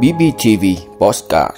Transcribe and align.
BBTV 0.00 0.64
Postcard 0.98 1.56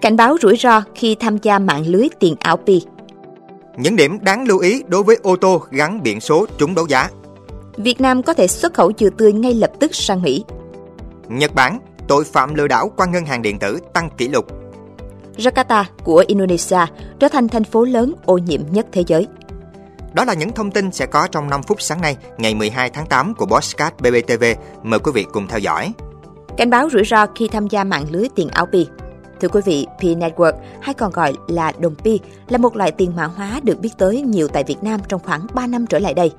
Cảnh 0.00 0.16
báo 0.16 0.36
rủi 0.42 0.56
ro 0.56 0.82
khi 0.94 1.14
tham 1.20 1.38
gia 1.38 1.58
mạng 1.58 1.86
lưới 1.86 2.08
tiền 2.20 2.34
ảo 2.40 2.56
Pi. 2.56 2.82
Những 3.76 3.96
điểm 3.96 4.18
đáng 4.22 4.48
lưu 4.48 4.58
ý 4.58 4.82
đối 4.88 5.02
với 5.02 5.16
ô 5.22 5.36
tô 5.36 5.62
gắn 5.70 6.02
biển 6.02 6.20
số 6.20 6.46
trúng 6.58 6.74
đấu 6.74 6.86
giá. 6.86 7.10
Việt 7.76 8.00
Nam 8.00 8.22
có 8.22 8.34
thể 8.34 8.46
xuất 8.46 8.74
khẩu 8.74 8.92
dừa 8.98 9.10
tươi 9.10 9.32
ngay 9.32 9.54
lập 9.54 9.70
tức 9.80 9.94
sang 9.94 10.22
Mỹ. 10.22 10.44
Nhật 11.28 11.54
Bản, 11.54 11.78
tội 12.08 12.24
phạm 12.24 12.54
lừa 12.54 12.66
đảo 12.66 12.92
qua 12.96 13.06
ngân 13.06 13.26
hàng 13.26 13.42
điện 13.42 13.58
tử 13.58 13.78
tăng 13.92 14.10
kỷ 14.16 14.28
lục. 14.28 14.46
Jakarta 15.36 15.84
của 16.04 16.24
Indonesia 16.26 16.80
trở 17.18 17.28
thành 17.28 17.48
thành 17.48 17.64
phố 17.64 17.84
lớn 17.84 18.14
ô 18.24 18.38
nhiễm 18.38 18.60
nhất 18.70 18.86
thế 18.92 19.04
giới. 19.06 19.26
Đó 20.12 20.24
là 20.24 20.34
những 20.34 20.52
thông 20.52 20.70
tin 20.70 20.92
sẽ 20.92 21.06
có 21.06 21.28
trong 21.32 21.50
5 21.50 21.62
phút 21.62 21.82
sáng 21.82 22.00
nay, 22.00 22.16
ngày 22.38 22.54
12 22.54 22.90
tháng 22.90 23.06
8 23.06 23.34
của 23.34 23.46
Bosscat 23.46 24.00
BBTV. 24.00 24.44
Mời 24.82 24.98
quý 24.98 25.12
vị 25.14 25.26
cùng 25.32 25.46
theo 25.46 25.58
dõi. 25.58 25.92
Cảnh 26.56 26.70
báo 26.70 26.88
rủi 26.92 27.04
ro 27.04 27.26
khi 27.34 27.48
tham 27.48 27.68
gia 27.68 27.84
mạng 27.84 28.04
lưới 28.10 28.28
tiền 28.34 28.48
ảo 28.48 28.66
Pi. 28.66 28.86
Thưa 29.40 29.48
quý 29.48 29.60
vị, 29.64 29.86
Pi 30.00 30.14
Network 30.14 30.52
hay 30.80 30.94
còn 30.94 31.12
gọi 31.12 31.32
là 31.48 31.72
đồng 31.78 31.94
Pi 31.94 32.20
là 32.48 32.58
một 32.58 32.76
loại 32.76 32.92
tiền 32.92 33.12
mã 33.16 33.24
hóa 33.24 33.60
được 33.62 33.80
biết 33.80 33.90
tới 33.98 34.22
nhiều 34.22 34.48
tại 34.48 34.64
Việt 34.64 34.82
Nam 34.82 35.00
trong 35.08 35.20
khoảng 35.24 35.46
3 35.54 35.66
năm 35.66 35.86
trở 35.86 35.98
lại 35.98 36.14
đây. 36.14 36.32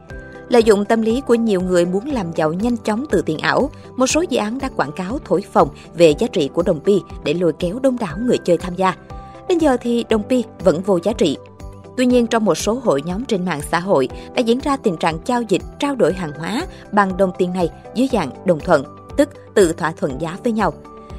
Lợi 0.49 0.63
dụng 0.63 0.85
tâm 0.85 1.01
lý 1.01 1.21
của 1.21 1.35
nhiều 1.35 1.61
người 1.61 1.85
muốn 1.85 2.05
làm 2.05 2.31
giàu 2.35 2.53
nhanh 2.53 2.77
chóng 2.77 3.05
từ 3.11 3.21
tiền 3.21 3.39
ảo, 3.39 3.69
một 3.95 4.07
số 4.07 4.23
dự 4.29 4.37
án 4.37 4.59
đã 4.59 4.69
quảng 4.75 4.91
cáo 4.91 5.19
thổi 5.25 5.43
phồng 5.53 5.69
về 5.93 6.13
giá 6.19 6.27
trị 6.27 6.49
của 6.53 6.63
đồng 6.63 6.79
Pi 6.85 7.01
để 7.23 7.33
lôi 7.33 7.53
kéo 7.59 7.79
đông 7.79 7.97
đảo 7.99 8.17
người 8.21 8.37
chơi 8.37 8.57
tham 8.57 8.75
gia. 8.75 8.95
Đến 9.49 9.57
giờ 9.57 9.77
thì 9.81 10.05
đồng 10.09 10.23
Pi 10.29 10.43
vẫn 10.63 10.81
vô 10.81 10.99
giá 11.03 11.13
trị. 11.13 11.37
Tuy 11.99 12.05
nhiên, 12.05 12.27
trong 12.27 12.45
một 12.45 12.55
số 12.55 12.81
hội 12.83 13.01
nhóm 13.05 13.25
trên 13.25 13.45
mạng 13.45 13.61
xã 13.71 13.79
hội 13.79 14.09
đã 14.35 14.41
diễn 14.41 14.59
ra 14.59 14.77
tình 14.77 14.97
trạng 14.97 15.19
giao 15.25 15.41
dịch 15.41 15.61
trao 15.79 15.95
đổi 15.95 16.13
hàng 16.13 16.31
hóa 16.37 16.65
bằng 16.91 17.17
đồng 17.17 17.31
tiền 17.37 17.53
này 17.53 17.69
dưới 17.95 18.07
dạng 18.11 18.29
đồng 18.45 18.59
thuận, 18.59 18.83
tức 19.17 19.29
tự 19.53 19.73
thỏa 19.73 19.91
thuận 19.91 20.21
giá 20.21 20.37
với 20.43 20.53
nhau. 20.53 20.73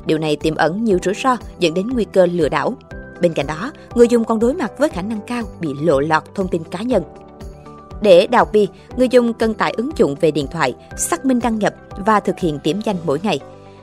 Điều 0.06 0.18
này 0.18 0.36
tiềm 0.36 0.54
ẩn 0.54 0.84
nhiều 0.84 0.98
rủi 1.02 1.14
ro 1.14 1.36
dẫn 1.58 1.74
đến 1.74 1.88
nguy 1.92 2.04
cơ 2.04 2.26
lừa 2.26 2.48
đảo. 2.48 2.74
Bên 3.20 3.34
cạnh 3.34 3.46
đó, 3.46 3.72
người 3.94 4.08
dùng 4.08 4.24
còn 4.24 4.38
đối 4.38 4.54
mặt 4.54 4.72
với 4.78 4.88
khả 4.88 5.02
năng 5.02 5.20
cao 5.26 5.42
bị 5.60 5.68
lộ 5.82 6.00
lọt 6.00 6.22
thông 6.34 6.48
tin 6.48 6.64
cá 6.64 6.82
nhân. 6.82 7.02
Để 8.02 8.26
đào 8.26 8.44
pi, 8.44 8.68
người 8.96 9.08
dùng 9.08 9.32
cần 9.34 9.54
tải 9.54 9.74
ứng 9.76 9.90
dụng 9.96 10.14
về 10.20 10.30
điện 10.30 10.46
thoại, 10.52 10.74
xác 10.96 11.24
minh 11.24 11.40
đăng 11.42 11.58
nhập 11.58 11.74
và 12.06 12.20
thực 12.20 12.38
hiện 12.38 12.58
điểm 12.64 12.80
danh 12.84 12.96
mỗi 13.06 13.20
ngày. 13.22 13.40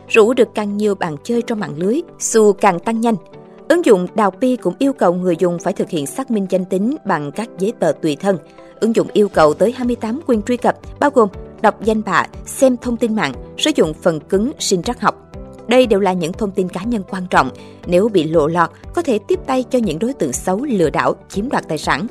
Rủ 0.07 0.33
được 0.33 0.47
càng 0.55 0.77
nhiều 0.77 0.95
bạn 0.95 1.15
chơi 1.23 1.41
trong 1.41 1.59
mạng 1.59 1.73
lưới, 1.77 2.01
xu 2.19 2.53
càng 2.53 2.79
tăng 2.79 3.01
nhanh. 3.01 3.15
Ứng 3.69 3.85
dụng 3.85 4.07
đào 4.15 4.31
pi 4.31 4.55
cũng 4.55 4.73
yêu 4.79 4.93
cầu 4.93 5.13
người 5.13 5.35
dùng 5.39 5.59
phải 5.59 5.73
thực 5.73 5.89
hiện 5.89 6.05
xác 6.05 6.31
minh 6.31 6.47
danh 6.49 6.65
tính 6.65 6.95
bằng 7.05 7.31
các 7.31 7.49
giấy 7.59 7.73
tờ 7.79 7.91
tùy 8.01 8.15
thân. 8.15 8.37
Ứng 8.79 8.95
dụng 8.95 9.07
yêu 9.13 9.29
cầu 9.29 9.53
tới 9.53 9.71
28 9.71 10.19
quyền 10.27 10.41
truy 10.41 10.57
cập, 10.57 10.75
bao 10.99 11.09
gồm 11.09 11.29
đọc 11.61 11.83
danh 11.83 12.01
bạ, 12.05 12.25
xem 12.45 12.77
thông 12.77 12.97
tin 12.97 13.15
mạng, 13.15 13.33
sử 13.57 13.71
dụng 13.75 13.93
phần 13.93 14.19
cứng 14.19 14.51
sinh 14.59 14.83
trắc 14.83 15.01
học. 15.01 15.31
Đây 15.67 15.87
đều 15.87 15.99
là 15.99 16.13
những 16.13 16.33
thông 16.33 16.51
tin 16.51 16.69
cá 16.69 16.83
nhân 16.83 17.01
quan 17.09 17.23
trọng, 17.29 17.49
nếu 17.85 18.09
bị 18.09 18.23
lộ 18.23 18.47
lọt 18.47 18.69
có 18.95 19.01
thể 19.01 19.19
tiếp 19.27 19.39
tay 19.45 19.63
cho 19.69 19.79
những 19.79 19.99
đối 19.99 20.13
tượng 20.13 20.33
xấu 20.33 20.63
lừa 20.65 20.89
đảo 20.89 21.15
chiếm 21.29 21.49
đoạt 21.49 21.67
tài 21.67 21.77
sản. 21.77 22.07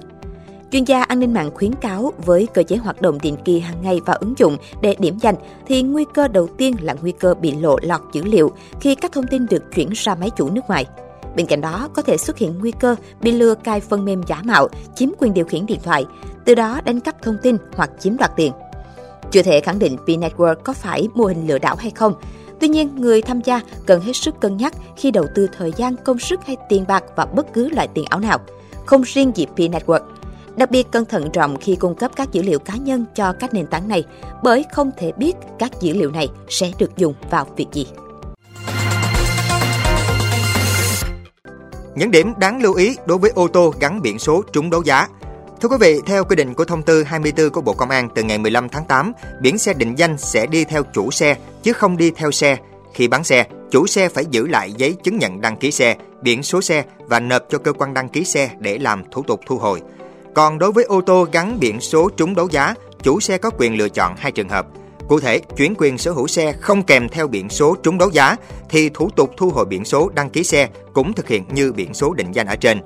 Chuyên 0.73 0.85
gia 0.85 1.03
an 1.03 1.19
ninh 1.19 1.35
mạng 1.35 1.51
khuyến 1.55 1.75
cáo 1.75 2.13
với 2.25 2.47
cơ 2.55 2.63
chế 2.63 2.77
hoạt 2.77 3.03
động 3.03 3.19
định 3.23 3.37
kỳ 3.45 3.61
hàng 3.61 3.83
ngày 3.83 4.01
và 4.07 4.13
ứng 4.13 4.35
dụng 4.39 4.57
để 4.83 4.97
điểm 4.99 5.19
danh 5.21 5.35
thì 5.67 5.83
nguy 5.83 6.05
cơ 6.15 6.29
đầu 6.29 6.49
tiên 6.59 6.75
là 6.81 6.95
nguy 7.03 7.13
cơ 7.13 7.35
bị 7.35 7.53
lộ 7.53 7.77
lọt 7.83 8.01
dữ 8.13 8.23
liệu 8.25 8.53
khi 8.81 8.95
các 8.95 9.13
thông 9.13 9.27
tin 9.31 9.47
được 9.47 9.63
chuyển 9.75 9.91
ra 9.93 10.15
máy 10.15 10.31
chủ 10.37 10.51
nước 10.51 10.63
ngoài. 10.69 10.85
Bên 11.37 11.47
cạnh 11.47 11.61
đó, 11.61 11.89
có 11.95 12.03
thể 12.03 12.17
xuất 12.17 12.39
hiện 12.39 12.59
nguy 12.59 12.71
cơ 12.71 12.97
bị 13.21 13.33
lừa 13.33 13.55
cài 13.55 13.81
phần 13.81 14.05
mềm 14.05 14.23
giả 14.27 14.43
mạo, 14.45 14.69
chiếm 14.95 15.09
quyền 15.19 15.35
điều 15.35 15.45
khiển 15.45 15.67
điện 15.67 15.81
thoại, 15.83 16.07
từ 16.45 16.55
đó 16.55 16.81
đánh 16.85 17.01
cắp 17.01 17.23
thông 17.23 17.37
tin 17.43 17.57
hoặc 17.75 17.91
chiếm 17.99 18.17
đoạt 18.17 18.31
tiền. 18.37 18.53
Chưa 19.31 19.43
thể 19.43 19.61
khẳng 19.61 19.79
định 19.79 19.97
P 19.97 20.09
Network 20.09 20.55
có 20.55 20.73
phải 20.73 21.09
mô 21.15 21.25
hình 21.25 21.47
lừa 21.47 21.59
đảo 21.59 21.77
hay 21.77 21.91
không. 21.91 22.15
Tuy 22.61 22.69
nhiên, 22.69 22.97
người 22.97 23.23
tham 23.23 23.41
gia 23.41 23.61
cần 23.87 24.01
hết 24.01 24.13
sức 24.13 24.41
cân 24.41 24.57
nhắc 24.57 24.75
khi 24.97 25.11
đầu 25.11 25.27
tư 25.35 25.49
thời 25.59 25.73
gian, 25.77 25.97
công 25.97 26.19
sức 26.19 26.41
hay 26.47 26.57
tiền 26.69 26.85
bạc 26.89 27.05
vào 27.17 27.27
bất 27.27 27.53
cứ 27.53 27.69
loại 27.69 27.89
tiền 27.89 28.05
ảo 28.09 28.21
nào. 28.21 28.39
Không 28.87 29.03
riêng 29.03 29.33
gì 29.35 29.47
P 29.47 29.59
Network. 29.59 30.01
Đặc 30.57 30.71
biệt 30.71 30.87
cần 30.91 31.05
thận 31.05 31.31
trọng 31.33 31.57
khi 31.57 31.77
cung 31.77 31.95
cấp 31.95 32.11
các 32.17 32.33
dữ 32.33 32.43
liệu 32.43 32.59
cá 32.59 32.77
nhân 32.77 33.05
cho 33.15 33.33
các 33.33 33.55
nền 33.55 33.67
tảng 33.67 33.89
này, 33.89 34.05
bởi 34.43 34.65
không 34.73 34.91
thể 34.97 35.13
biết 35.13 35.37
các 35.59 35.81
dữ 35.81 35.95
liệu 35.95 36.11
này 36.11 36.29
sẽ 36.49 36.71
được 36.79 36.97
dùng 36.97 37.15
vào 37.31 37.47
việc 37.57 37.67
gì. 37.73 37.87
Những 41.97 42.11
điểm 42.11 42.33
đáng 42.39 42.63
lưu 42.63 42.75
ý 42.75 42.97
đối 43.07 43.19
với 43.19 43.31
ô 43.35 43.49
tô 43.49 43.75
gắn 43.81 44.03
biển 44.03 44.19
số 44.19 44.43
trúng 44.53 44.71
đấu 44.71 44.83
giá. 44.83 45.09
Thưa 45.61 45.69
quý 45.69 45.77
vị, 45.81 46.01
theo 46.07 46.25
quy 46.25 46.37
định 46.37 46.55
của 46.55 46.65
thông 46.65 46.83
tư 46.83 47.03
24 47.03 47.51
của 47.51 47.61
Bộ 47.61 47.73
Công 47.73 47.91
an 47.91 48.09
từ 48.15 48.23
ngày 48.23 48.39
15 48.39 48.69
tháng 48.69 48.85
8, 48.85 49.13
biển 49.41 49.59
xe 49.59 49.75
định 49.75 49.95
danh 49.99 50.19
sẽ 50.19 50.47
đi 50.47 50.65
theo 50.65 50.83
chủ 50.93 51.11
xe 51.11 51.37
chứ 51.63 51.73
không 51.73 51.97
đi 51.97 52.11
theo 52.11 52.31
xe. 52.31 52.57
Khi 52.95 53.09
bán 53.09 53.25
xe, 53.25 53.47
chủ 53.71 53.87
xe 53.87 54.09
phải 54.09 54.27
giữ 54.31 54.47
lại 54.47 54.73
giấy 54.73 54.97
chứng 55.03 55.19
nhận 55.19 55.41
đăng 55.41 55.57
ký 55.57 55.71
xe, 55.71 55.97
biển 56.23 56.43
số 56.43 56.61
xe 56.61 56.85
và 56.99 57.21
nộp 57.21 57.43
cho 57.49 57.59
cơ 57.59 57.73
quan 57.73 57.95
đăng 57.95 58.09
ký 58.09 58.25
xe 58.25 58.51
để 58.59 58.79
làm 58.79 59.03
thủ 59.11 59.23
tục 59.23 59.41
thu 59.47 59.59
hồi. 59.59 59.83
Còn 60.35 60.59
đối 60.59 60.73
với 60.73 60.85
ô 60.85 61.01
tô 61.01 61.27
gắn 61.33 61.61
biển 61.61 61.81
số 61.81 62.09
trúng 62.17 62.35
đấu 62.35 62.49
giá, 62.51 62.75
chủ 63.03 63.21
xe 63.21 63.39
có 63.39 63.51
quyền 63.59 63.77
lựa 63.77 63.89
chọn 63.89 64.15
hai 64.19 64.33
trường 64.33 64.49
hợp. 64.49 64.67
Cụ 65.09 65.21
thể, 65.21 65.39
chuyển 65.57 65.75
quyền 65.79 65.99
sở 65.99 66.13
hữu 66.13 66.27
xe 66.27 66.53
không 66.53 66.83
kèm 66.83 67.09
theo 67.09 67.27
biển 67.27 67.49
số 67.49 67.77
trúng 67.83 67.99
đấu 67.99 68.11
giá 68.11 68.37
thì 68.69 68.89
thủ 68.89 69.11
tục 69.11 69.31
thu 69.37 69.51
hồi 69.51 69.65
biển 69.65 69.85
số 69.85 70.11
đăng 70.15 70.31
ký 70.31 70.45
xe 70.45 70.69
cũng 70.93 71.13
thực 71.13 71.29
hiện 71.29 71.45
như 71.51 71.73
biển 71.73 71.95
số 71.95 72.15
định 72.15 72.33
danh 72.33 72.47
ở 72.47 72.57
trên. 72.57 72.81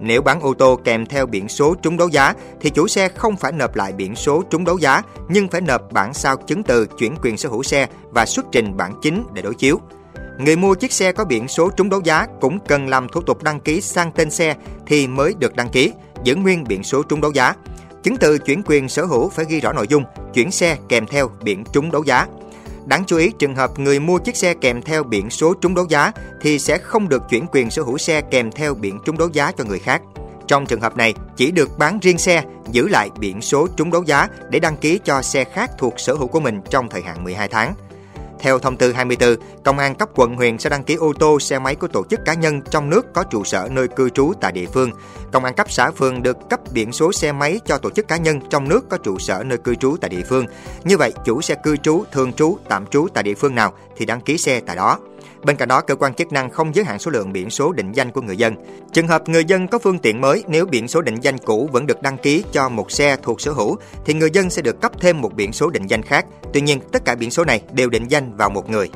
Nếu 0.00 0.22
bán 0.22 0.40
ô 0.40 0.54
tô 0.54 0.80
kèm 0.84 1.06
theo 1.06 1.26
biển 1.26 1.48
số 1.48 1.74
trúng 1.82 1.96
đấu 1.96 2.08
giá 2.08 2.34
thì 2.60 2.70
chủ 2.70 2.88
xe 2.88 3.08
không 3.08 3.36
phải 3.36 3.52
nộp 3.52 3.76
lại 3.76 3.92
biển 3.92 4.16
số 4.16 4.42
trúng 4.50 4.64
đấu 4.64 4.78
giá 4.78 5.02
nhưng 5.28 5.48
phải 5.48 5.60
nộp 5.60 5.92
bản 5.92 6.14
sao 6.14 6.36
chứng 6.36 6.62
từ 6.62 6.86
chuyển 6.86 7.14
quyền 7.22 7.36
sở 7.36 7.48
hữu 7.48 7.62
xe 7.62 7.88
và 8.10 8.26
xuất 8.26 8.46
trình 8.52 8.76
bản 8.76 8.92
chính 9.02 9.24
để 9.32 9.42
đối 9.42 9.54
chiếu. 9.54 9.80
Người 10.38 10.56
mua 10.56 10.74
chiếc 10.74 10.92
xe 10.92 11.12
có 11.12 11.24
biển 11.24 11.48
số 11.48 11.70
trúng 11.70 11.90
đấu 11.90 12.00
giá 12.04 12.26
cũng 12.40 12.58
cần 12.68 12.88
làm 12.88 13.08
thủ 13.08 13.20
tục 13.20 13.42
đăng 13.42 13.60
ký 13.60 13.80
sang 13.80 14.12
tên 14.12 14.30
xe 14.30 14.56
thì 14.86 15.06
mới 15.06 15.34
được 15.38 15.56
đăng 15.56 15.68
ký, 15.68 15.92
giữ 16.24 16.34
nguyên 16.34 16.64
biển 16.64 16.82
số 16.82 17.02
trúng 17.02 17.20
đấu 17.20 17.32
giá. 17.32 17.54
Chứng 18.02 18.16
từ 18.16 18.38
chuyển 18.38 18.62
quyền 18.66 18.88
sở 18.88 19.04
hữu 19.04 19.28
phải 19.28 19.44
ghi 19.48 19.60
rõ 19.60 19.72
nội 19.72 19.86
dung, 19.88 20.04
chuyển 20.34 20.50
xe 20.50 20.76
kèm 20.88 21.06
theo 21.06 21.30
biển 21.42 21.64
trúng 21.72 21.90
đấu 21.90 22.04
giá. 22.04 22.26
Đáng 22.86 23.04
chú 23.06 23.16
ý, 23.16 23.32
trường 23.38 23.54
hợp 23.54 23.78
người 23.78 24.00
mua 24.00 24.18
chiếc 24.18 24.36
xe 24.36 24.54
kèm 24.54 24.82
theo 24.82 25.02
biển 25.02 25.30
số 25.30 25.54
trúng 25.54 25.74
đấu 25.74 25.86
giá 25.88 26.12
thì 26.40 26.58
sẽ 26.58 26.78
không 26.78 27.08
được 27.08 27.22
chuyển 27.30 27.46
quyền 27.52 27.70
sở 27.70 27.82
hữu 27.82 27.98
xe 27.98 28.20
kèm 28.20 28.52
theo 28.52 28.74
biển 28.74 28.98
trúng 29.04 29.18
đấu 29.18 29.28
giá 29.32 29.52
cho 29.52 29.64
người 29.64 29.78
khác. 29.78 30.02
Trong 30.46 30.66
trường 30.66 30.80
hợp 30.80 30.96
này, 30.96 31.14
chỉ 31.36 31.50
được 31.50 31.78
bán 31.78 31.98
riêng 32.02 32.18
xe, 32.18 32.44
giữ 32.70 32.88
lại 32.88 33.10
biển 33.18 33.40
số 33.40 33.66
trúng 33.76 33.90
đấu 33.90 34.02
giá 34.02 34.28
để 34.50 34.58
đăng 34.58 34.76
ký 34.76 35.00
cho 35.04 35.22
xe 35.22 35.44
khác 35.44 35.70
thuộc 35.78 35.94
sở 36.00 36.14
hữu 36.14 36.28
của 36.28 36.40
mình 36.40 36.60
trong 36.70 36.88
thời 36.88 37.02
hạn 37.02 37.24
12 37.24 37.48
tháng. 37.48 37.74
Theo 38.42 38.58
thông 38.58 38.76
tư 38.76 38.92
24, 38.92 39.36
công 39.64 39.78
an 39.78 39.94
cấp 39.94 40.08
quận 40.14 40.36
huyện 40.36 40.58
sẽ 40.58 40.70
đăng 40.70 40.84
ký 40.84 40.94
ô 40.94 41.12
tô, 41.18 41.40
xe 41.40 41.58
máy 41.58 41.74
của 41.74 41.88
tổ 41.88 42.04
chức 42.10 42.20
cá 42.24 42.34
nhân 42.34 42.60
trong 42.70 42.90
nước 42.90 43.06
có 43.14 43.24
trụ 43.30 43.44
sở 43.44 43.68
nơi 43.70 43.88
cư 43.88 44.08
trú 44.10 44.32
tại 44.40 44.52
địa 44.52 44.66
phương. 44.66 44.90
Công 45.32 45.44
an 45.44 45.54
cấp 45.54 45.70
xã 45.70 45.90
phường 45.90 46.22
được 46.22 46.36
cấp 46.50 46.60
biển 46.72 46.92
số 46.92 47.12
xe 47.12 47.32
máy 47.32 47.60
cho 47.66 47.78
tổ 47.78 47.90
chức 47.90 48.08
cá 48.08 48.16
nhân 48.16 48.40
trong 48.50 48.68
nước 48.68 48.88
có 48.88 48.96
trụ 48.96 49.18
sở 49.18 49.42
nơi 49.46 49.58
cư 49.58 49.74
trú 49.74 49.96
tại 50.00 50.10
địa 50.10 50.22
phương. 50.28 50.46
Như 50.84 50.96
vậy, 50.96 51.12
chủ 51.24 51.40
xe 51.40 51.54
cư 51.64 51.76
trú, 51.76 52.04
thường 52.12 52.32
trú, 52.32 52.58
tạm 52.68 52.86
trú 52.86 53.06
tại 53.14 53.24
địa 53.24 53.34
phương 53.34 53.54
nào 53.54 53.72
thì 53.96 54.06
đăng 54.06 54.20
ký 54.20 54.38
xe 54.38 54.60
tại 54.60 54.76
đó. 54.76 54.98
Bên 55.44 55.56
cạnh 55.56 55.68
đó, 55.68 55.80
cơ 55.80 55.94
quan 55.94 56.14
chức 56.14 56.32
năng 56.32 56.50
không 56.50 56.74
giới 56.74 56.84
hạn 56.84 56.98
số 56.98 57.10
lượng 57.10 57.32
biển 57.32 57.50
số 57.50 57.72
định 57.72 57.92
danh 57.92 58.10
của 58.10 58.20
người 58.20 58.36
dân. 58.36 58.54
Trường 58.92 59.08
hợp 59.08 59.28
người 59.28 59.44
dân 59.44 59.68
có 59.68 59.78
phương 59.78 59.98
tiện 59.98 60.20
mới, 60.20 60.44
nếu 60.48 60.66
biển 60.66 60.88
số 60.88 61.02
định 61.02 61.16
danh 61.20 61.38
cũ 61.38 61.68
vẫn 61.72 61.86
được 61.86 62.02
đăng 62.02 62.18
ký 62.18 62.44
cho 62.52 62.68
một 62.68 62.90
xe 62.90 63.16
thuộc 63.22 63.40
sở 63.40 63.52
hữu, 63.52 63.76
thì 64.04 64.14
người 64.14 64.30
dân 64.30 64.50
sẽ 64.50 64.62
được 64.62 64.80
cấp 64.80 64.92
thêm 65.00 65.20
một 65.20 65.34
biển 65.34 65.52
số 65.52 65.70
định 65.70 65.86
danh 65.86 66.02
khác. 66.02 66.26
Tuy 66.52 66.60
nhiên, 66.60 66.80
tất 66.92 67.04
cả 67.04 67.14
biển 67.14 67.30
số 67.30 67.44
này 67.44 67.62
đều 67.72 67.88
định 67.88 68.08
danh 68.08 68.36
vào 68.36 68.50
một 68.50 68.70
người. 68.70 68.90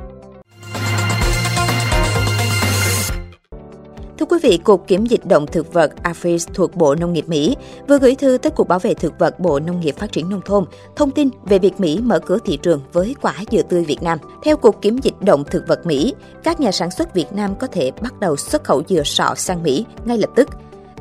Thưa 4.18 4.26
quý 4.26 4.38
vị, 4.42 4.58
Cục 4.64 4.86
Kiểm 4.86 5.06
dịch 5.06 5.26
động 5.26 5.46
thực 5.46 5.72
vật 5.72 5.92
Afis 6.02 6.48
thuộc 6.54 6.76
Bộ 6.76 6.94
Nông 6.94 7.12
nghiệp 7.12 7.28
Mỹ 7.28 7.56
vừa 7.88 7.98
gửi 7.98 8.14
thư 8.14 8.38
tới 8.42 8.50
Cục 8.50 8.68
Bảo 8.68 8.78
vệ 8.78 8.94
Thực 8.94 9.18
vật 9.18 9.40
Bộ 9.40 9.60
Nông 9.60 9.80
nghiệp 9.80 9.94
Phát 9.98 10.12
triển 10.12 10.30
Nông 10.30 10.40
thôn 10.44 10.64
thông 10.96 11.10
tin 11.10 11.28
về 11.44 11.58
việc 11.58 11.80
Mỹ 11.80 12.00
mở 12.02 12.18
cửa 12.18 12.38
thị 12.44 12.58
trường 12.62 12.80
với 12.92 13.16
quả 13.22 13.34
dừa 13.50 13.62
tươi 13.62 13.84
Việt 13.84 14.02
Nam. 14.02 14.18
Theo 14.44 14.56
Cục 14.56 14.82
Kiểm 14.82 14.98
dịch 14.98 15.14
động 15.20 15.44
thực 15.44 15.68
vật 15.68 15.86
Mỹ, 15.86 16.14
các 16.44 16.60
nhà 16.60 16.72
sản 16.72 16.90
xuất 16.90 17.14
Việt 17.14 17.32
Nam 17.32 17.54
có 17.54 17.66
thể 17.66 17.90
bắt 18.02 18.20
đầu 18.20 18.36
xuất 18.36 18.64
khẩu 18.64 18.82
dừa 18.88 19.02
sọ 19.02 19.34
sang 19.36 19.62
Mỹ 19.62 19.84
ngay 20.04 20.18
lập 20.18 20.30
tức 20.36 20.48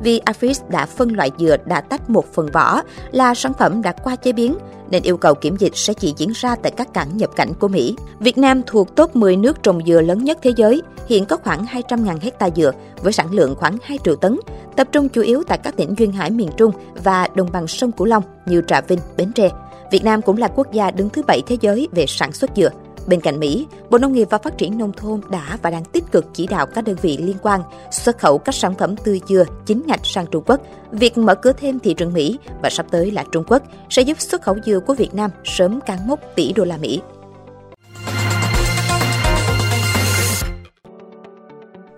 vì 0.00 0.20
Afris 0.26 0.68
đã 0.68 0.86
phân 0.86 1.16
loại 1.16 1.30
dừa 1.38 1.56
đã 1.66 1.80
tách 1.80 2.10
một 2.10 2.32
phần 2.32 2.46
vỏ 2.52 2.82
là 3.12 3.34
sản 3.34 3.52
phẩm 3.58 3.82
đã 3.82 3.92
qua 3.92 4.16
chế 4.16 4.32
biến, 4.32 4.56
nên 4.90 5.02
yêu 5.02 5.16
cầu 5.16 5.34
kiểm 5.34 5.56
dịch 5.56 5.76
sẽ 5.76 5.94
chỉ 5.94 6.14
diễn 6.16 6.32
ra 6.34 6.56
tại 6.56 6.72
các 6.76 6.94
cảng 6.94 7.16
nhập 7.16 7.30
cảnh 7.36 7.52
của 7.60 7.68
Mỹ. 7.68 7.96
Việt 8.20 8.38
Nam 8.38 8.62
thuộc 8.66 8.96
top 8.96 9.16
10 9.16 9.36
nước 9.36 9.62
trồng 9.62 9.80
dừa 9.86 10.00
lớn 10.00 10.24
nhất 10.24 10.38
thế 10.42 10.52
giới, 10.56 10.82
hiện 11.08 11.24
có 11.24 11.36
khoảng 11.36 11.64
200.000 11.64 12.16
hecta 12.20 12.50
dừa 12.56 12.72
với 13.02 13.12
sản 13.12 13.32
lượng 13.32 13.54
khoảng 13.54 13.76
2 13.82 13.98
triệu 14.04 14.16
tấn, 14.16 14.38
tập 14.76 14.88
trung 14.92 15.08
chủ 15.08 15.22
yếu 15.22 15.42
tại 15.48 15.58
các 15.58 15.76
tỉnh 15.76 15.94
duyên 15.98 16.12
hải 16.12 16.30
miền 16.30 16.50
Trung 16.56 16.72
và 17.04 17.28
đồng 17.34 17.52
bằng 17.52 17.66
sông 17.66 17.92
Cửu 17.92 18.06
Long 18.06 18.22
như 18.46 18.62
Trà 18.66 18.80
Vinh, 18.80 18.98
Bến 19.16 19.32
Tre. 19.32 19.48
Việt 19.90 20.04
Nam 20.04 20.22
cũng 20.22 20.36
là 20.36 20.48
quốc 20.48 20.72
gia 20.72 20.90
đứng 20.90 21.08
thứ 21.08 21.22
bảy 21.26 21.42
thế 21.46 21.56
giới 21.60 21.88
về 21.92 22.06
sản 22.06 22.32
xuất 22.32 22.50
dừa. 22.56 22.70
Bên 23.06 23.20
cạnh 23.20 23.40
Mỹ, 23.40 23.66
Bộ 23.90 23.98
Nông 23.98 24.12
nghiệp 24.12 24.28
và 24.30 24.38
Phát 24.38 24.58
triển 24.58 24.78
Nông 24.78 24.92
thôn 24.92 25.20
đã 25.30 25.58
và 25.62 25.70
đang 25.70 25.84
tích 25.84 26.04
cực 26.12 26.26
chỉ 26.34 26.46
đạo 26.46 26.66
các 26.66 26.84
đơn 26.84 26.96
vị 27.02 27.18
liên 27.20 27.36
quan 27.42 27.60
xuất 27.90 28.18
khẩu 28.18 28.38
các 28.38 28.54
sản 28.54 28.74
phẩm 28.74 28.96
tươi 28.96 29.20
dừa, 29.28 29.44
chính 29.66 29.82
ngạch 29.86 30.06
sang 30.06 30.26
Trung 30.26 30.44
Quốc. 30.46 30.60
Việc 30.90 31.18
mở 31.18 31.34
cửa 31.34 31.52
thêm 31.52 31.78
thị 31.78 31.94
trường 31.94 32.12
Mỹ 32.12 32.38
và 32.62 32.70
sắp 32.70 32.86
tới 32.90 33.10
là 33.10 33.24
Trung 33.32 33.44
Quốc 33.48 33.62
sẽ 33.90 34.02
giúp 34.02 34.20
xuất 34.20 34.42
khẩu 34.42 34.56
dừa 34.64 34.80
của 34.80 34.94
Việt 34.94 35.14
Nam 35.14 35.30
sớm 35.44 35.80
cán 35.80 36.08
mốc 36.08 36.20
tỷ 36.34 36.52
đô 36.52 36.64
la 36.64 36.76
Mỹ. 36.76 37.00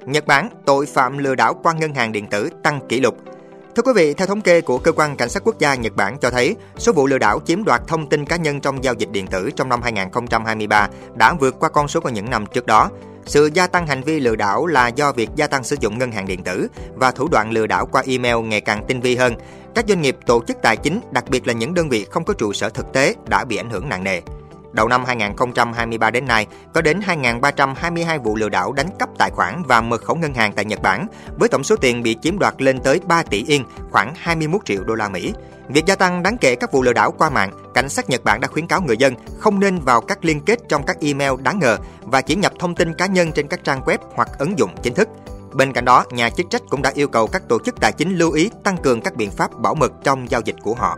Nhật 0.06 0.26
Bản, 0.26 0.50
tội 0.66 0.86
phạm 0.86 1.18
lừa 1.18 1.34
đảo 1.34 1.54
qua 1.62 1.72
ngân 1.72 1.94
hàng 1.94 2.12
điện 2.12 2.26
tử 2.30 2.50
tăng 2.62 2.80
kỷ 2.88 3.00
lục– 3.00 3.16
Thưa 3.78 3.82
quý 3.82 3.92
vị, 3.94 4.14
theo 4.14 4.26
thống 4.26 4.40
kê 4.40 4.60
của 4.60 4.78
Cơ 4.78 4.92
quan 4.92 5.16
Cảnh 5.16 5.28
sát 5.28 5.42
Quốc 5.44 5.58
gia 5.58 5.74
Nhật 5.74 5.96
Bản 5.96 6.18
cho 6.18 6.30
thấy, 6.30 6.56
số 6.78 6.92
vụ 6.92 7.06
lừa 7.06 7.18
đảo 7.18 7.40
chiếm 7.46 7.64
đoạt 7.64 7.82
thông 7.86 8.08
tin 8.08 8.24
cá 8.24 8.36
nhân 8.36 8.60
trong 8.60 8.84
giao 8.84 8.94
dịch 8.94 9.10
điện 9.10 9.26
tử 9.26 9.50
trong 9.56 9.68
năm 9.68 9.82
2023 9.82 10.88
đã 11.14 11.34
vượt 11.34 11.54
qua 11.60 11.68
con 11.68 11.88
số 11.88 12.00
của 12.00 12.08
những 12.08 12.30
năm 12.30 12.46
trước 12.46 12.66
đó. 12.66 12.90
Sự 13.24 13.50
gia 13.54 13.66
tăng 13.66 13.86
hành 13.86 14.02
vi 14.02 14.20
lừa 14.20 14.36
đảo 14.36 14.66
là 14.66 14.88
do 14.88 15.12
việc 15.12 15.30
gia 15.36 15.46
tăng 15.46 15.64
sử 15.64 15.76
dụng 15.80 15.98
ngân 15.98 16.12
hàng 16.12 16.26
điện 16.26 16.42
tử 16.42 16.68
và 16.94 17.10
thủ 17.10 17.28
đoạn 17.28 17.50
lừa 17.50 17.66
đảo 17.66 17.86
qua 17.86 18.02
email 18.06 18.36
ngày 18.36 18.60
càng 18.60 18.84
tinh 18.88 19.00
vi 19.00 19.16
hơn. 19.16 19.34
Các 19.74 19.84
doanh 19.88 20.02
nghiệp, 20.02 20.16
tổ 20.26 20.42
chức 20.48 20.56
tài 20.62 20.76
chính, 20.76 21.00
đặc 21.10 21.24
biệt 21.30 21.46
là 21.46 21.52
những 21.52 21.74
đơn 21.74 21.88
vị 21.88 22.06
không 22.10 22.24
có 22.24 22.34
trụ 22.34 22.52
sở 22.52 22.68
thực 22.68 22.92
tế 22.92 23.14
đã 23.28 23.44
bị 23.44 23.56
ảnh 23.56 23.70
hưởng 23.70 23.88
nặng 23.88 24.04
nề. 24.04 24.20
Đầu 24.72 24.88
năm 24.88 25.04
2023 25.04 26.10
đến 26.10 26.26
nay, 26.26 26.46
có 26.74 26.80
đến 26.80 27.00
2.322 27.06 28.20
vụ 28.22 28.36
lừa 28.36 28.48
đảo 28.48 28.72
đánh 28.72 28.88
cắp 28.98 29.08
tài 29.18 29.30
khoản 29.30 29.62
và 29.66 29.80
mật 29.80 30.02
khẩu 30.02 30.16
ngân 30.16 30.34
hàng 30.34 30.52
tại 30.52 30.64
Nhật 30.64 30.82
Bản, 30.82 31.06
với 31.38 31.48
tổng 31.48 31.64
số 31.64 31.76
tiền 31.76 32.02
bị 32.02 32.16
chiếm 32.22 32.38
đoạt 32.38 32.62
lên 32.62 32.80
tới 32.80 33.00
3 33.06 33.22
tỷ 33.22 33.44
yên, 33.44 33.64
khoảng 33.90 34.14
21 34.16 34.64
triệu 34.64 34.84
đô 34.84 34.94
la 34.94 35.08
Mỹ. 35.08 35.32
Việc 35.68 35.86
gia 35.86 35.94
tăng 35.94 36.22
đáng 36.22 36.36
kể 36.40 36.54
các 36.54 36.72
vụ 36.72 36.82
lừa 36.82 36.92
đảo 36.92 37.10
qua 37.10 37.30
mạng, 37.30 37.50
cảnh 37.74 37.88
sát 37.88 38.10
Nhật 38.10 38.24
Bản 38.24 38.40
đã 38.40 38.48
khuyến 38.48 38.66
cáo 38.66 38.80
người 38.80 38.96
dân 38.96 39.14
không 39.38 39.60
nên 39.60 39.78
vào 39.78 40.00
các 40.00 40.24
liên 40.24 40.40
kết 40.40 40.58
trong 40.68 40.82
các 40.86 40.96
email 41.00 41.32
đáng 41.42 41.58
ngờ 41.58 41.78
và 42.00 42.20
chỉ 42.20 42.34
nhập 42.34 42.52
thông 42.58 42.74
tin 42.74 42.94
cá 42.94 43.06
nhân 43.06 43.32
trên 43.32 43.48
các 43.48 43.64
trang 43.64 43.80
web 43.80 43.98
hoặc 44.14 44.28
ứng 44.38 44.58
dụng 44.58 44.70
chính 44.82 44.94
thức. 44.94 45.08
Bên 45.52 45.72
cạnh 45.72 45.84
đó, 45.84 46.04
nhà 46.10 46.30
chức 46.30 46.46
trách 46.50 46.62
cũng 46.70 46.82
đã 46.82 46.92
yêu 46.94 47.08
cầu 47.08 47.26
các 47.26 47.42
tổ 47.48 47.58
chức 47.64 47.80
tài 47.80 47.92
chính 47.92 48.16
lưu 48.16 48.32
ý 48.32 48.50
tăng 48.64 48.76
cường 48.76 49.00
các 49.00 49.16
biện 49.16 49.30
pháp 49.30 49.58
bảo 49.58 49.74
mật 49.74 49.92
trong 50.04 50.30
giao 50.30 50.40
dịch 50.40 50.56
của 50.62 50.74
họ. 50.74 50.96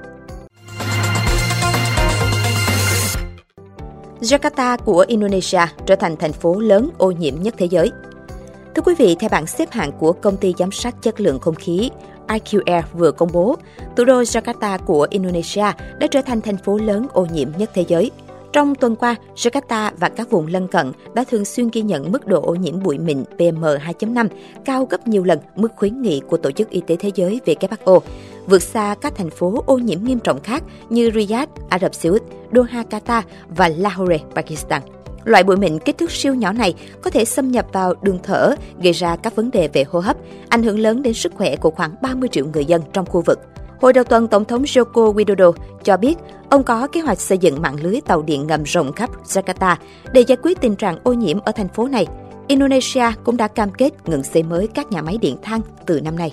Jakarta 4.20 4.76
của 4.84 5.04
Indonesia 5.08 5.60
trở 5.86 5.96
thành 5.96 6.16
thành 6.16 6.32
phố 6.32 6.58
lớn 6.58 6.90
ô 6.98 7.10
nhiễm 7.10 7.34
nhất 7.42 7.54
thế 7.58 7.66
giới. 7.66 7.90
Thưa 8.74 8.82
quý 8.82 8.94
vị, 8.98 9.16
theo 9.20 9.30
bảng 9.30 9.46
xếp 9.46 9.70
hạng 9.70 9.92
của 9.92 10.12
công 10.12 10.36
ty 10.36 10.54
giám 10.58 10.72
sát 10.72 11.02
chất 11.02 11.20
lượng 11.20 11.38
không 11.38 11.54
khí 11.54 11.90
IQR 12.28 12.82
vừa 12.92 13.12
công 13.12 13.32
bố, 13.32 13.56
thủ 13.96 14.04
đô 14.04 14.22
Jakarta 14.22 14.78
của 14.86 15.06
Indonesia 15.10 15.72
đã 15.98 16.06
trở 16.10 16.22
thành 16.22 16.40
thành 16.40 16.56
phố 16.56 16.78
lớn 16.78 17.06
ô 17.12 17.26
nhiễm 17.32 17.48
nhất 17.58 17.70
thế 17.74 17.84
giới. 17.88 18.10
Trong 18.52 18.74
tuần 18.74 18.96
qua, 18.96 19.16
Jakarta 19.36 19.90
và 19.98 20.08
các 20.08 20.30
vùng 20.30 20.46
lân 20.46 20.68
cận 20.68 20.92
đã 21.14 21.24
thường 21.24 21.44
xuyên 21.44 21.68
ghi 21.72 21.82
nhận 21.82 22.12
mức 22.12 22.26
độ 22.26 22.42
ô 22.42 22.54
nhiễm 22.54 22.82
bụi 22.82 22.98
mịn 22.98 23.24
PM2.5 23.38 24.28
cao 24.64 24.86
gấp 24.90 25.08
nhiều 25.08 25.24
lần 25.24 25.38
mức 25.56 25.72
khuyến 25.76 26.02
nghị 26.02 26.20
của 26.20 26.36
Tổ 26.36 26.50
chức 26.50 26.70
Y 26.70 26.80
tế 26.80 26.96
Thế 26.96 27.10
giới 27.14 27.40
WHO, 27.46 28.00
vượt 28.46 28.62
xa 28.62 28.94
các 29.00 29.14
thành 29.16 29.30
phố 29.30 29.64
ô 29.66 29.78
nhiễm 29.78 30.04
nghiêm 30.04 30.18
trọng 30.18 30.40
khác 30.40 30.62
như 30.88 31.10
Riyadh, 31.14 31.50
Ả 31.68 31.78
Rập 31.78 31.94
Xê 31.94 32.08
Út, 32.08 32.22
Doha, 32.52 32.84
Qatar 32.90 33.22
và 33.48 33.68
Lahore, 33.68 34.18
Pakistan. 34.34 34.82
Loại 35.24 35.44
bụi 35.44 35.56
mịn 35.56 35.78
kích 35.78 35.98
thước 35.98 36.10
siêu 36.10 36.34
nhỏ 36.34 36.52
này 36.52 36.74
có 37.02 37.10
thể 37.10 37.24
xâm 37.24 37.50
nhập 37.50 37.66
vào 37.72 37.94
đường 38.02 38.18
thở, 38.22 38.54
gây 38.82 38.92
ra 38.92 39.16
các 39.16 39.36
vấn 39.36 39.50
đề 39.50 39.68
về 39.72 39.84
hô 39.88 40.00
hấp, 40.00 40.16
ảnh 40.48 40.62
hưởng 40.62 40.78
lớn 40.78 41.02
đến 41.02 41.14
sức 41.14 41.32
khỏe 41.34 41.56
của 41.56 41.70
khoảng 41.70 41.94
30 42.02 42.28
triệu 42.32 42.46
người 42.46 42.64
dân 42.64 42.82
trong 42.92 43.06
khu 43.06 43.22
vực. 43.26 43.38
Hồi 43.80 43.92
đầu 43.92 44.04
tuần, 44.04 44.28
Tổng 44.28 44.44
thống 44.44 44.62
Joko 44.62 45.14
Widodo 45.14 45.52
cho 45.82 45.96
biết 45.96 46.14
ông 46.50 46.62
có 46.62 46.86
kế 46.92 47.00
hoạch 47.00 47.20
xây 47.20 47.38
dựng 47.38 47.62
mạng 47.62 47.76
lưới 47.82 48.00
tàu 48.00 48.22
điện 48.22 48.46
ngầm 48.46 48.62
rộng 48.62 48.92
khắp 48.92 49.10
Jakarta 49.24 49.76
để 50.12 50.20
giải 50.20 50.38
quyết 50.42 50.60
tình 50.60 50.76
trạng 50.76 50.98
ô 51.02 51.12
nhiễm 51.12 51.40
ở 51.40 51.52
thành 51.52 51.68
phố 51.68 51.88
này. 51.88 52.06
Indonesia 52.48 53.04
cũng 53.24 53.36
đã 53.36 53.48
cam 53.48 53.72
kết 53.72 54.08
ngừng 54.08 54.22
xây 54.22 54.42
mới 54.42 54.66
các 54.66 54.92
nhà 54.92 55.02
máy 55.02 55.18
điện 55.20 55.36
than 55.42 55.60
từ 55.86 56.00
năm 56.00 56.16
nay. 56.16 56.32